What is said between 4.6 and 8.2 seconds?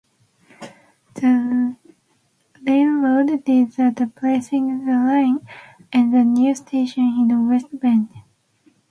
the line and the new station in West Bend.